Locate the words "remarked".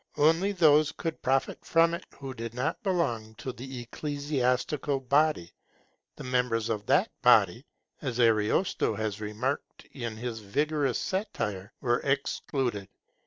9.21-9.85